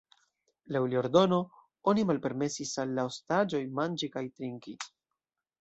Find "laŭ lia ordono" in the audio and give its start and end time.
0.75-1.37